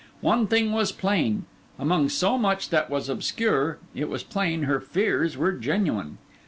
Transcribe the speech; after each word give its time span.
One 0.21 0.47
thing 0.47 0.71
was 0.71 0.91
plain, 0.91 1.45
among 1.77 2.09
so 2.09 2.35
much 2.35 2.69
that 2.69 2.89
was 2.89 3.07
obscure: 3.07 3.77
it 3.93 4.09
was 4.09 4.23
plain 4.23 4.63
her 4.63 4.79
fears 4.79 5.37
were 5.37 5.51
genuine. 5.51 6.17